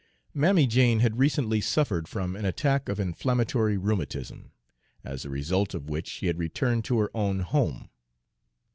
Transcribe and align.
Mammy 0.33 0.65
Jane 0.65 1.01
had 1.01 1.19
recently 1.19 1.61
suffered 1.61 2.07
from 2.07 2.35
an 2.35 2.43
attack 2.43 2.89
of 2.89 2.99
inflammatory 2.99 3.77
rheumatism, 3.77 4.51
as 5.03 5.21
the 5.21 5.29
result 5.29 5.75
of 5.75 5.91
which 5.91 6.07
she 6.07 6.25
had 6.25 6.39
returned 6.39 6.83
to 6.85 6.97
her 6.97 7.11
own 7.13 7.41
home. 7.41 7.87